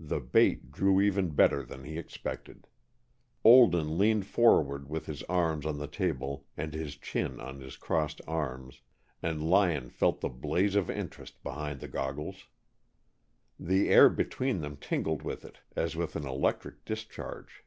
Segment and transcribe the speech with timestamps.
[0.00, 2.66] The bait drew even better than he expected.
[3.44, 8.20] Olden leaned forward with his arms on the table and his chin on his crossed
[8.26, 8.80] arms,
[9.22, 12.48] and Lyon felt the blaze of interest behind the goggles.
[13.56, 17.62] The air between them tingled with it as with an electric discharge.